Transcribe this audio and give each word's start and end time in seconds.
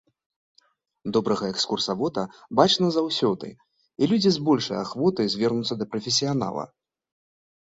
Добрага 1.17 1.45
экскурсавода 1.53 2.23
бачна 2.59 2.87
заўсёды, 2.97 3.47
і 3.55 4.03
людзі 4.13 4.29
з 4.39 4.43
большай 4.49 4.77
ахвотай 4.85 5.31
звернуцца 5.37 5.73
да 5.83 5.91
прафесіянала. 5.95 6.63